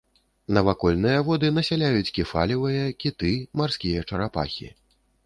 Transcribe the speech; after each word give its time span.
Навакольныя 0.57 1.19
воды 1.27 1.51
насяляюць 1.57 2.13
кефалевыя, 2.15 2.87
кіты, 3.05 3.31
марскія 3.63 3.99
чарапахі. 4.09 4.67